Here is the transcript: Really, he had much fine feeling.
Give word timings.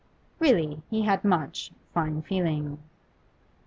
Really, 0.39 0.81
he 0.89 1.03
had 1.03 1.23
much 1.23 1.71
fine 1.93 2.23
feeling. 2.23 2.79